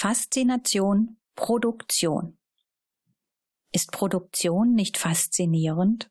Faszination 0.00 1.16
Produktion. 1.34 2.38
Ist 3.72 3.90
Produktion 3.90 4.76
nicht 4.76 4.96
faszinierend? 4.96 6.08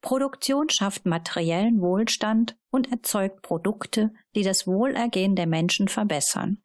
Produktion 0.00 0.68
schafft 0.68 1.04
materiellen 1.04 1.80
Wohlstand 1.80 2.56
und 2.70 2.92
erzeugt 2.92 3.42
Produkte, 3.42 4.12
die 4.36 4.44
das 4.44 4.68
Wohlergehen 4.68 5.34
der 5.34 5.48
Menschen 5.48 5.88
verbessern. 5.88 6.62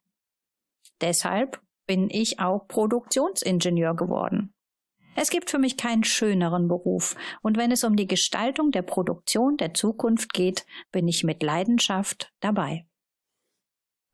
Deshalb 1.00 1.60
bin 1.88 2.08
ich 2.08 2.38
auch 2.38 2.68
Produktionsingenieur 2.68 3.96
geworden. 3.96 4.54
Es 5.16 5.30
gibt 5.30 5.50
für 5.50 5.58
mich 5.58 5.76
keinen 5.76 6.04
schöneren 6.04 6.68
Beruf, 6.68 7.16
und 7.42 7.56
wenn 7.56 7.72
es 7.72 7.82
um 7.82 7.96
die 7.96 8.06
Gestaltung 8.06 8.70
der 8.70 8.82
Produktion 8.82 9.56
der 9.56 9.74
Zukunft 9.74 10.32
geht, 10.32 10.66
bin 10.92 11.08
ich 11.08 11.24
mit 11.24 11.42
Leidenschaft 11.42 12.32
dabei. 12.38 12.86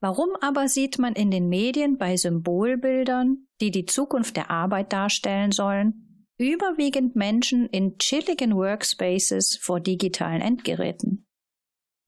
Warum 0.01 0.29
aber 0.41 0.67
sieht 0.67 0.99
man 0.99 1.13
in 1.13 1.31
den 1.31 1.49
Medien 1.49 1.97
bei 1.97 2.17
Symbolbildern, 2.17 3.47
die 3.61 3.71
die 3.71 3.85
Zukunft 3.85 4.35
der 4.35 4.51
Arbeit 4.51 4.93
darstellen 4.93 5.51
sollen, 5.51 6.27
überwiegend 6.37 7.15
Menschen 7.15 7.67
in 7.69 7.97
chilligen 7.97 8.55
Workspaces 8.55 9.57
vor 9.61 9.79
digitalen 9.79 10.41
Endgeräten? 10.41 11.27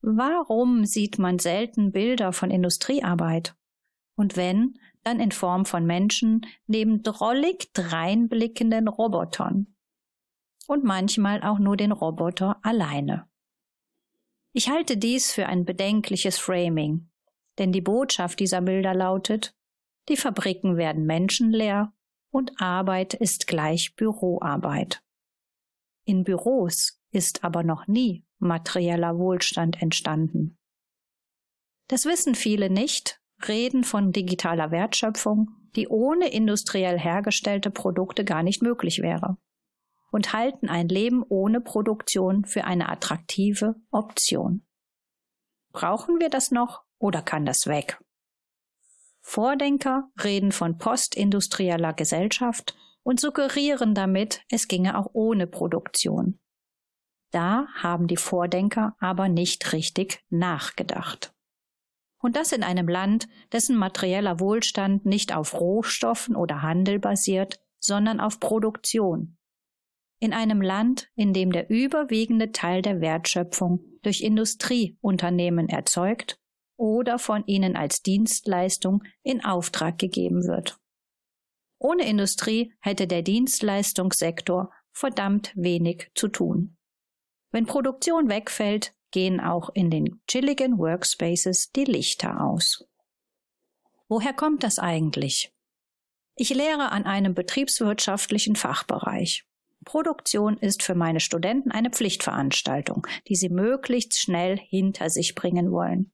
Warum 0.01 0.85
sieht 0.85 1.17
man 1.17 1.39
selten 1.39 1.91
Bilder 1.91 2.33
von 2.33 2.51
Industriearbeit? 2.51 3.55
Und 4.15 4.35
wenn, 4.35 4.77
dann 5.03 5.19
in 5.19 5.31
Form 5.31 5.65
von 5.65 5.85
Menschen 5.85 6.45
neben 6.65 7.01
drollig 7.01 7.71
dreinblickenden 7.73 8.87
Robotern. 8.87 9.73
Und 10.67 10.83
manchmal 10.83 11.41
auch 11.43 11.59
nur 11.59 11.77
den 11.77 11.93
Roboter 11.93 12.59
alleine. 12.61 13.29
Ich 14.51 14.69
halte 14.69 14.97
dies 14.97 15.31
für 15.31 15.45
ein 15.45 15.63
bedenkliches 15.63 16.37
Framing, 16.37 17.09
denn 17.57 17.71
die 17.71 17.81
Botschaft 17.81 18.39
dieser 18.39 18.61
Bilder 18.61 18.93
lautet, 18.93 19.55
die 20.09 20.17
Fabriken 20.17 20.77
werden 20.77 21.05
menschenleer 21.05 21.93
und 22.29 22.61
Arbeit 22.61 23.13
ist 23.13 23.47
gleich 23.47 23.95
Büroarbeit. 23.95 25.03
In 26.05 26.23
Büros 26.23 27.01
ist 27.11 27.43
aber 27.43 27.63
noch 27.63 27.87
nie 27.87 28.25
materieller 28.39 29.17
Wohlstand 29.17 29.81
entstanden. 29.81 30.57
Das 31.87 32.05
wissen 32.05 32.35
viele 32.35 32.69
nicht 32.69 33.21
reden 33.47 33.83
von 33.83 34.11
digitaler 34.11 34.71
Wertschöpfung, 34.71 35.51
die 35.75 35.87
ohne 35.87 36.29
industriell 36.29 36.97
hergestellte 36.97 37.69
Produkte 37.69 38.25
gar 38.25 38.43
nicht 38.43 38.61
möglich 38.61 39.01
wäre 39.01 39.37
und 40.11 40.33
halten 40.33 40.69
ein 40.69 40.87
Leben 40.87 41.23
ohne 41.27 41.61
Produktion 41.61 42.45
für 42.45 42.63
eine 42.63 42.89
attraktive 42.89 43.75
Option. 43.91 44.65
Brauchen 45.71 46.19
wir 46.19 46.29
das 46.29 46.51
noch 46.51 46.83
oder 46.99 47.21
kann 47.21 47.45
das 47.45 47.67
weg? 47.67 47.99
Vordenker 49.21 50.09
reden 50.23 50.51
von 50.51 50.77
postindustrieller 50.77 51.93
Gesellschaft 51.93 52.77
und 53.03 53.19
suggerieren 53.19 53.93
damit, 53.93 54.41
es 54.49 54.69
ginge 54.69 54.97
auch 54.97 55.09
ohne 55.11 55.47
Produktion. 55.47 56.39
Da 57.31 57.67
haben 57.75 58.07
die 58.07 58.17
Vordenker 58.17 58.95
aber 58.99 59.27
nicht 59.27 59.73
richtig 59.73 60.23
nachgedacht. 60.29 61.33
Und 62.19 62.35
das 62.35 62.51
in 62.51 62.63
einem 62.63 62.87
Land, 62.87 63.27
dessen 63.51 63.75
materieller 63.77 64.39
Wohlstand 64.39 65.05
nicht 65.05 65.35
auf 65.35 65.59
Rohstoffen 65.59 66.35
oder 66.35 66.61
Handel 66.61 66.99
basiert, 66.99 67.59
sondern 67.79 68.19
auf 68.19 68.39
Produktion. 68.39 69.37
In 70.19 70.33
einem 70.33 70.61
Land, 70.61 71.11
in 71.15 71.33
dem 71.33 71.51
der 71.51 71.69
überwiegende 71.69 72.51
Teil 72.51 72.81
der 72.81 73.01
Wertschöpfung 73.01 73.83
durch 74.01 74.21
Industrieunternehmen 74.21 75.69
erzeugt 75.69 76.39
oder 76.77 77.19
von 77.19 77.45
ihnen 77.45 77.75
als 77.75 78.01
Dienstleistung 78.01 79.03
in 79.23 79.43
Auftrag 79.43 79.97
gegeben 79.97 80.47
wird. 80.47 80.79
Ohne 81.79 82.07
Industrie 82.07 82.73
hätte 82.79 83.07
der 83.07 83.21
Dienstleistungssektor 83.21 84.71
verdammt 84.91 85.51
wenig 85.55 86.09
zu 86.15 86.27
tun. 86.27 86.77
Wenn 87.51 87.65
Produktion 87.65 88.29
wegfällt, 88.29 88.93
gehen 89.11 89.39
auch 89.39 89.69
in 89.73 89.89
den 89.89 90.21
chilligen 90.27 90.77
Workspaces 90.77 91.71
die 91.71 91.85
Lichter 91.85 92.41
aus. 92.41 92.85
Woher 94.07 94.33
kommt 94.33 94.63
das 94.63 94.79
eigentlich? 94.79 95.53
Ich 96.35 96.49
lehre 96.49 96.91
an 96.91 97.05
einem 97.05 97.33
betriebswirtschaftlichen 97.33 98.55
Fachbereich. 98.55 99.45
Produktion 99.85 100.57
ist 100.57 100.83
für 100.83 100.95
meine 100.95 101.19
Studenten 101.19 101.71
eine 101.71 101.89
Pflichtveranstaltung, 101.89 103.07
die 103.27 103.35
sie 103.35 103.49
möglichst 103.49 104.19
schnell 104.19 104.57
hinter 104.57 105.09
sich 105.09 105.33
bringen 105.33 105.71
wollen. 105.71 106.11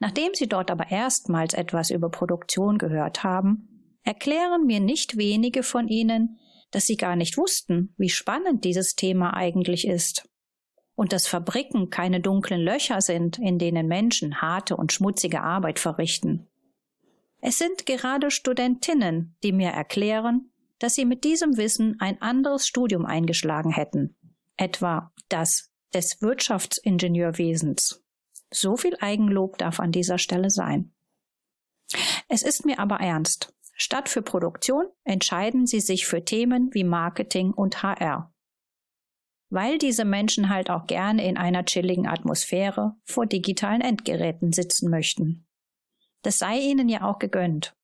Nachdem 0.00 0.34
sie 0.34 0.48
dort 0.48 0.70
aber 0.70 0.90
erstmals 0.90 1.54
etwas 1.54 1.90
über 1.90 2.10
Produktion 2.10 2.78
gehört 2.78 3.22
haben, 3.22 3.98
erklären 4.02 4.66
mir 4.66 4.80
nicht 4.80 5.16
wenige 5.16 5.62
von 5.62 5.88
ihnen, 5.88 6.38
dass 6.70 6.86
sie 6.86 6.96
gar 6.96 7.16
nicht 7.16 7.36
wussten, 7.36 7.94
wie 7.98 8.08
spannend 8.08 8.64
dieses 8.64 8.94
Thema 8.94 9.34
eigentlich 9.34 9.86
ist 9.86 10.28
und 10.94 11.12
dass 11.12 11.26
Fabriken 11.26 11.90
keine 11.90 12.20
dunklen 12.20 12.60
Löcher 12.60 13.00
sind, 13.00 13.38
in 13.38 13.58
denen 13.58 13.86
Menschen 13.86 14.40
harte 14.40 14.76
und 14.76 14.92
schmutzige 14.92 15.42
Arbeit 15.42 15.78
verrichten. 15.78 16.48
Es 17.42 17.58
sind 17.58 17.86
gerade 17.86 18.30
Studentinnen, 18.30 19.36
die 19.42 19.52
mir 19.52 19.70
erklären, 19.70 20.50
dass 20.78 20.94
sie 20.94 21.04
mit 21.04 21.24
diesem 21.24 21.56
Wissen 21.56 21.96
ein 22.00 22.20
anderes 22.22 22.66
Studium 22.66 23.04
eingeschlagen 23.04 23.70
hätten, 23.70 24.16
etwa 24.56 25.12
das 25.28 25.70
des 25.92 26.22
Wirtschaftsingenieurwesens. 26.22 28.02
So 28.52 28.76
viel 28.76 28.96
Eigenlob 29.00 29.58
darf 29.58 29.80
an 29.80 29.92
dieser 29.92 30.18
Stelle 30.18 30.50
sein. 30.50 30.92
Es 32.28 32.42
ist 32.42 32.64
mir 32.64 32.78
aber 32.78 32.96
ernst. 32.96 33.54
Statt 33.74 34.08
für 34.08 34.22
Produktion 34.22 34.86
entscheiden 35.04 35.66
sie 35.66 35.80
sich 35.80 36.06
für 36.06 36.24
Themen 36.24 36.70
wie 36.72 36.84
Marketing 36.84 37.52
und 37.52 37.82
HR 37.82 38.32
weil 39.50 39.78
diese 39.78 40.04
Menschen 40.04 40.48
halt 40.48 40.70
auch 40.70 40.86
gerne 40.86 41.26
in 41.26 41.36
einer 41.36 41.64
chilligen 41.64 42.06
Atmosphäre 42.06 42.96
vor 43.04 43.26
digitalen 43.26 43.80
Endgeräten 43.80 44.52
sitzen 44.52 44.88
möchten. 44.88 45.46
Das 46.22 46.38
sei 46.38 46.58
ihnen 46.58 46.88
ja 46.88 47.02
auch 47.02 47.18
gegönnt. 47.18 47.76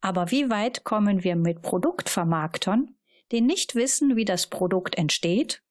Aber 0.00 0.30
wie 0.30 0.50
weit 0.50 0.84
kommen 0.84 1.24
wir 1.24 1.34
mit 1.34 1.62
Produktvermarktern, 1.62 2.94
die 3.32 3.40
nicht 3.40 3.74
wissen, 3.74 4.16
wie 4.16 4.24
das 4.24 4.48
Produkt 4.48 4.96
entsteht, 4.96 5.62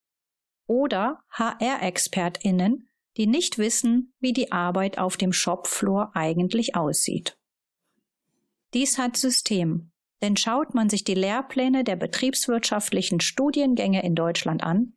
oder 0.66 1.23
HR-ExpertInnen, 1.29 2.89
die 3.18 3.28
nicht 3.28 3.57
wissen, 3.57 4.13
wie 4.19 4.34
die 4.34 4.51
Arbeit 4.51 4.97
auf 4.97 5.18
dem 5.18 5.34
Shopfloor 5.34 6.12
eigentlich 6.16 6.75
aussieht? 6.75 7.38
Dies 8.74 8.97
hat 8.97 9.18
System, 9.18 9.91
denn 10.22 10.38
schaut 10.38 10.74
man 10.74 10.90
sich 10.90 11.03
die 11.03 11.13
Lehrpläne 11.13 11.84
der 11.84 11.96
betriebswirtschaftlichen 11.96 13.19
Studiengänge 13.19 14.03
in 14.03 14.16
Deutschland 14.16 14.63
an, 14.63 14.94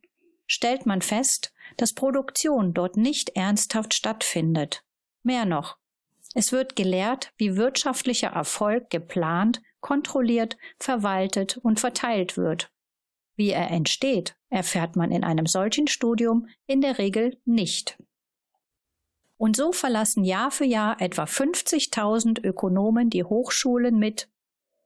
stellt 0.47 0.85
man 0.85 1.01
fest, 1.01 1.53
dass 1.75 1.93
Produktion 1.93 2.73
dort 2.73 2.97
nicht 2.97 3.35
ernsthaft 3.35 3.93
stattfindet. 3.93 4.83
Mehr 5.21 5.45
noch, 5.45 5.77
es 6.33 6.51
wird 6.51 6.75
gelehrt, 6.75 7.33
wie 7.37 7.55
wirtschaftlicher 7.55 8.29
Erfolg 8.29 8.89
geplant, 8.89 9.61
kontrolliert, 9.79 10.57
verwaltet 10.79 11.57
und 11.57 11.79
verteilt 11.79 12.37
wird. 12.37 12.71
Wie 13.35 13.51
er 13.51 13.69
entsteht, 13.71 14.35
erfährt 14.49 14.95
man 14.95 15.11
in 15.11 15.23
einem 15.23 15.45
solchen 15.45 15.87
Studium 15.87 16.47
in 16.65 16.81
der 16.81 16.97
Regel 16.97 17.39
nicht. 17.45 17.97
Und 19.37 19.55
so 19.55 19.71
verlassen 19.71 20.23
Jahr 20.23 20.49
für 20.51 20.65
Jahr 20.65 20.99
etwa 20.99 21.23
50.000 21.23 22.43
Ökonomen 22.43 23.09
die 23.09 23.23
Hochschulen 23.23 23.97
mit, 23.97 24.29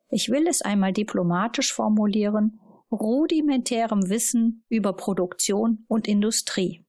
ich 0.09 0.29
will 0.29 0.45
es 0.47 0.61
einmal 0.61 0.91
diplomatisch 0.91 1.73
formulieren, 1.73 2.59
rudimentärem 2.91 4.09
Wissen 4.09 4.65
über 4.67 4.91
Produktion 4.91 5.85
und 5.87 6.07
Industrie. 6.07 6.85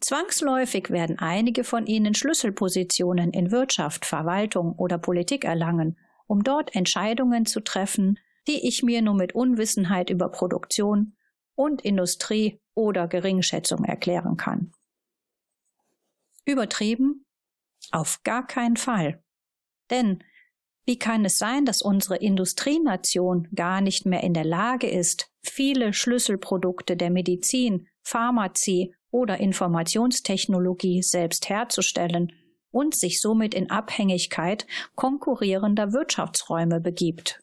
Zwangsläufig 0.00 0.90
werden 0.90 1.18
einige 1.18 1.64
von 1.64 1.86
ihnen 1.86 2.14
Schlüsselpositionen 2.14 3.32
in 3.32 3.50
Wirtschaft, 3.50 4.04
Verwaltung 4.04 4.74
oder 4.74 4.98
Politik 4.98 5.46
erlangen, 5.46 5.98
um 6.26 6.44
dort 6.44 6.74
Entscheidungen 6.74 7.46
zu 7.46 7.60
treffen, 7.60 8.18
die 8.46 8.68
ich 8.68 8.82
mir 8.82 9.00
nur 9.00 9.14
mit 9.14 9.34
Unwissenheit 9.34 10.10
über 10.10 10.28
Produktion 10.28 11.16
und 11.54 11.80
Industrie 11.80 12.60
oder 12.74 13.08
Geringschätzung 13.08 13.84
erklären 13.84 14.36
kann. 14.36 14.73
Übertrieben? 16.44 17.24
Auf 17.90 18.22
gar 18.22 18.46
keinen 18.46 18.76
Fall. 18.76 19.22
Denn 19.90 20.22
wie 20.86 20.98
kann 20.98 21.24
es 21.24 21.38
sein, 21.38 21.64
dass 21.64 21.80
unsere 21.80 22.16
Industrienation 22.16 23.48
gar 23.54 23.80
nicht 23.80 24.04
mehr 24.04 24.22
in 24.22 24.34
der 24.34 24.44
Lage 24.44 24.88
ist, 24.88 25.30
viele 25.42 25.94
Schlüsselprodukte 25.94 26.96
der 26.96 27.10
Medizin, 27.10 27.88
Pharmazie 28.02 28.94
oder 29.10 29.38
Informationstechnologie 29.38 31.02
selbst 31.02 31.48
herzustellen 31.48 32.32
und 32.70 32.94
sich 32.94 33.20
somit 33.20 33.54
in 33.54 33.70
Abhängigkeit 33.70 34.66
konkurrierender 34.94 35.92
Wirtschaftsräume 35.92 36.80
begibt? 36.80 37.40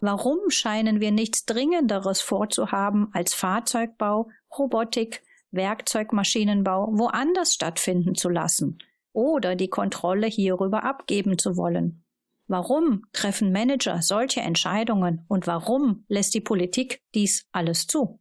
Warum 0.00 0.50
scheinen 0.50 1.00
wir 1.00 1.10
nichts 1.10 1.44
Dringenderes 1.44 2.20
vorzuhaben, 2.20 3.08
als 3.12 3.34
Fahrzeugbau, 3.34 4.30
Robotik, 4.56 5.22
Werkzeugmaschinenbau 5.50 6.88
woanders 6.92 7.54
stattfinden 7.54 8.14
zu 8.14 8.28
lassen 8.28 8.78
oder 9.12 9.56
die 9.56 9.68
Kontrolle 9.68 10.26
hierüber 10.26 10.84
abgeben 10.84 11.38
zu 11.38 11.56
wollen? 11.56 12.04
Warum 12.46 13.04
treffen 13.12 13.52
Manager 13.52 14.00
solche 14.00 14.40
Entscheidungen 14.40 15.24
und 15.28 15.46
warum 15.46 16.04
lässt 16.08 16.34
die 16.34 16.40
Politik 16.40 17.02
dies 17.14 17.46
alles 17.52 17.86
zu? 17.86 18.20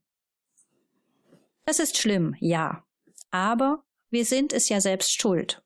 Das 1.66 1.80
ist 1.80 1.98
schlimm, 1.98 2.36
ja. 2.40 2.84
Aber 3.32 3.84
wir 4.10 4.26
sind 4.26 4.54
es 4.54 4.70
ja 4.70 4.82
selbst 4.82 5.20
schuld. 5.20 5.64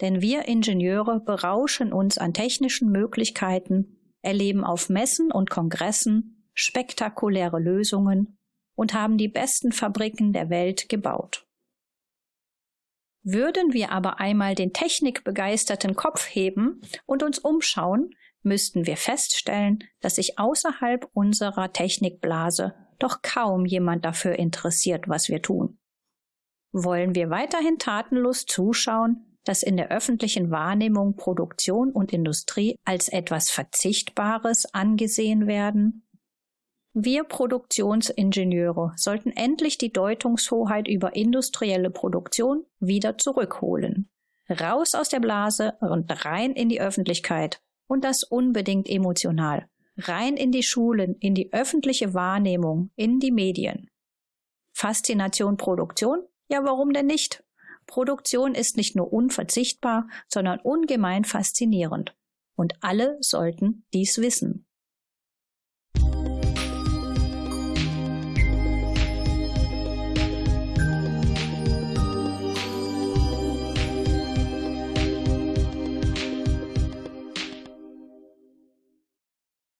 Denn 0.00 0.20
wir 0.20 0.46
Ingenieure 0.46 1.20
berauschen 1.20 1.92
uns 1.92 2.18
an 2.18 2.34
technischen 2.34 2.90
Möglichkeiten, 2.90 3.96
erleben 4.22 4.64
auf 4.64 4.88
Messen 4.88 5.32
und 5.32 5.50
Kongressen 5.50 6.48
spektakuläre 6.52 7.58
Lösungen 7.58 8.38
und 8.76 8.94
haben 8.94 9.18
die 9.18 9.28
besten 9.28 9.72
Fabriken 9.72 10.32
der 10.32 10.48
Welt 10.48 10.88
gebaut. 10.88 11.46
Würden 13.24 13.72
wir 13.72 13.90
aber 13.90 14.20
einmal 14.20 14.54
den 14.54 14.72
technikbegeisterten 14.72 15.96
Kopf 15.96 16.28
heben 16.28 16.80
und 17.06 17.24
uns 17.24 17.40
umschauen, 17.40 18.14
müssten 18.42 18.86
wir 18.86 18.96
feststellen, 18.96 19.80
dass 20.00 20.14
sich 20.14 20.38
außerhalb 20.38 21.10
unserer 21.12 21.72
Technikblase 21.72 22.74
doch 23.00 23.22
kaum 23.22 23.66
jemand 23.66 24.04
dafür 24.04 24.38
interessiert, 24.38 25.08
was 25.08 25.28
wir 25.28 25.42
tun. 25.42 25.78
Wollen 26.72 27.16
wir 27.16 27.30
weiterhin 27.30 27.78
tatenlos 27.78 28.46
zuschauen, 28.46 29.38
dass 29.44 29.62
in 29.62 29.76
der 29.76 29.90
öffentlichen 29.90 30.50
Wahrnehmung 30.50 31.16
Produktion 31.16 31.90
und 31.90 32.12
Industrie 32.12 32.76
als 32.84 33.08
etwas 33.08 33.50
Verzichtbares 33.50 34.72
angesehen 34.72 35.46
werden? 35.46 36.05
Wir 36.98 37.24
Produktionsingenieure 37.24 38.94
sollten 38.96 39.30
endlich 39.30 39.76
die 39.76 39.92
Deutungshoheit 39.92 40.88
über 40.88 41.14
industrielle 41.14 41.90
Produktion 41.90 42.64
wieder 42.80 43.18
zurückholen. 43.18 44.08
Raus 44.48 44.94
aus 44.94 45.10
der 45.10 45.20
Blase 45.20 45.74
und 45.80 46.24
rein 46.24 46.52
in 46.52 46.70
die 46.70 46.80
Öffentlichkeit. 46.80 47.60
Und 47.86 48.02
das 48.02 48.24
unbedingt 48.24 48.88
emotional. 48.88 49.68
Rein 49.98 50.38
in 50.38 50.52
die 50.52 50.62
Schulen, 50.62 51.16
in 51.20 51.34
die 51.34 51.52
öffentliche 51.52 52.14
Wahrnehmung, 52.14 52.90
in 52.96 53.20
die 53.20 53.30
Medien. 53.30 53.90
Faszination 54.72 55.58
Produktion? 55.58 56.20
Ja, 56.48 56.64
warum 56.64 56.94
denn 56.94 57.06
nicht? 57.06 57.44
Produktion 57.86 58.54
ist 58.54 58.78
nicht 58.78 58.96
nur 58.96 59.12
unverzichtbar, 59.12 60.08
sondern 60.28 60.60
ungemein 60.60 61.26
faszinierend. 61.26 62.16
Und 62.54 62.72
alle 62.80 63.18
sollten 63.20 63.84
dies 63.92 64.16
wissen. 64.16 64.66